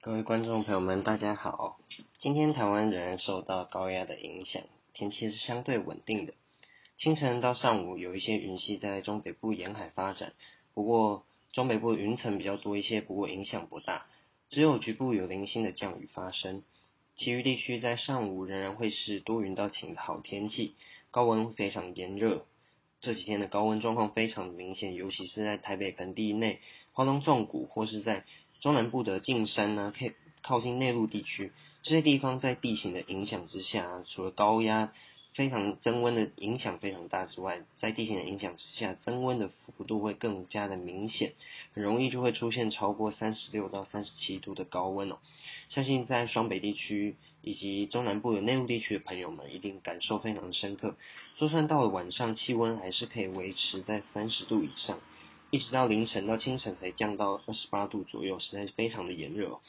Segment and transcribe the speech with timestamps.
[0.00, 1.78] 各位观众朋友们，大家好。
[2.20, 6.34] 今天台湾仍然受到高压的影响，天气是相对稳定的。
[6.96, 10.32] 清晨到上午有一些云系在中北部沿海发展，
[10.74, 14.06] 不过中北部云层比较多一些，不过影响不大，
[14.48, 16.62] 只有局部有零星的降雨发生。
[17.16, 20.76] 其余地区在上午仍然会是多云到晴的好天气，
[21.10, 22.44] 高温非常炎热。
[23.00, 26.60] 这几天的高温状况非常明显，尤其是在台北盆地内、
[26.92, 28.24] 花东纵谷或是在
[28.60, 30.12] 中南部的近山呢，可以
[30.42, 34.92] 靠近内陆地区，这些地方在地形的影响之下，除了高压
[35.34, 41.32] 非常增温的影响非常大之外，在地形的影响之下，增温的幅度会更加的明显，
[41.74, 45.18] 很容易就会出现超过三十六到三十七度的高温哦。
[45.68, 50.96] 相信在双北地区以及中南部的内陆地区的朋友们，一定感受非常深刻。
[51.36, 54.98] 就算到了晚上，气温还是可以维持在三十度以上。
[55.50, 59.60] 一直到凌晨到清晨才降到二十八度左右，实在是非常的炎热。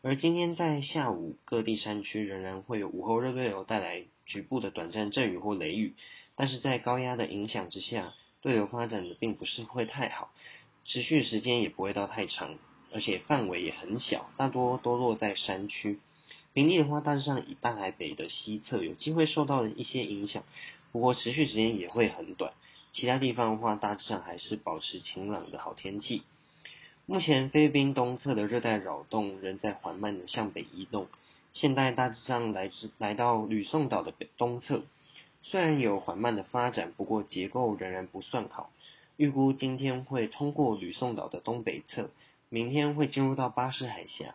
[0.00, 5.94] 而今天在下午，各地山区仍然会有午后热对流带来局部的短暂阵雨或雷雨，
[6.36, 10.30] 但是在高压的影响之下，对流发展的并不是会太好，
[10.84, 12.56] 持续时间也不会到太长，
[12.92, 15.98] 而且范围也很小，大多都落在山区。
[16.54, 20.44] 平地的话，大致上以大台北的西侧有机会受到一些影响，
[20.92, 22.52] 不过持续时间也会很短。
[22.98, 26.24] 其他地方的话，大致上还是保持晴朗的好天气。
[27.06, 31.06] 目前菲律宾东侧的热带扰动仍在缓慢的向北移动，
[31.52, 34.82] 现在大致上来自来到吕宋岛的北东侧，
[35.44, 38.72] 虽然有缓慢的发展，不过结构仍然不算好。
[39.16, 42.10] 预估今天会通过吕宋岛的东北侧，
[42.48, 44.34] 明天会进入到巴士海峡。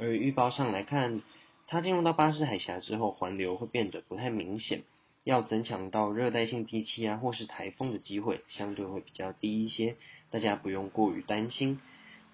[0.00, 1.22] 而预报上来看，
[1.68, 4.82] 它进入到巴士海峡之后，环流会变得不太明显。
[5.30, 9.94] 要增强到热带性低气压或是台风的机会，相对会比较低一些，
[10.28, 11.80] 大家不用过于担心。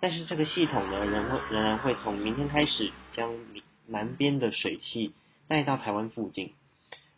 [0.00, 3.34] 但是这个系统呢，仍会仍然会从明天开始将
[3.86, 5.12] 南边的水汽
[5.46, 6.54] 带到台湾附近，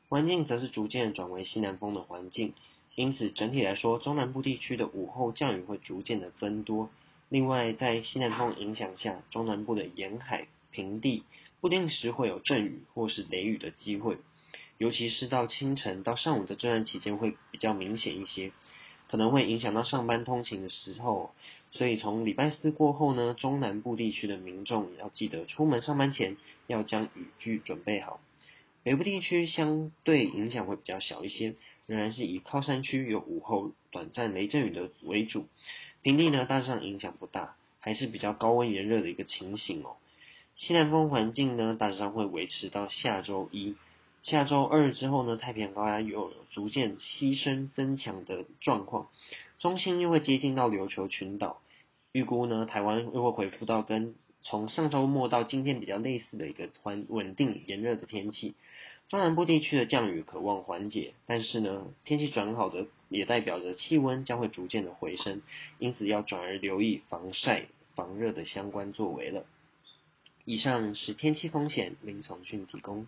[0.09, 2.55] 环境则是逐渐转为西南风的环境。
[2.97, 6.91] 因此整体来说，中南部地区的午后降雨会逐渐的增多。
[7.29, 11.23] 另外，在西南风影响下，中南部的沿海平地
[11.61, 14.17] 不定时会有阵雨或是雷雨的机会。
[14.78, 18.52] 尤其是到清晨到上午的这段期间会比较明显一些，
[19.11, 21.33] 可能会影响到上班通勤的时候，
[21.72, 26.36] 所以从礼拜四过后呢，中南部地区的民众也要记得出门上班前
[26.68, 28.20] 要将雨具准备好。
[28.84, 31.56] 北部地区相对影响会比较小一些，
[31.86, 35.46] 仍然是以靠山区有午后短暂雷阵雨的为主，
[36.02, 39.96] 平地呢大致上影响不大，还是比较高温炎热的一个情形哦。
[40.56, 43.74] 西南风环境呢大致上会维持到下周一。
[44.23, 49.08] 下周二之后呢，太平洋高压有逐渐西伸增强的状况，
[49.58, 51.61] 中心又会接近到琉球群岛，
[52.12, 58.55] 预估呢，台湾又会恢复到跟从上周末到今天比较类似的一个环稳定炎热的天气。
[59.08, 65.40] 中南部地区的降雨可望缓解，但是呢，天气转好的也代表着气温将会逐渐的回升，
[65.78, 69.46] 因此要转而留意防晒防热的相关作为了。
[70.45, 73.07] 以上是天气风险林从骏提供。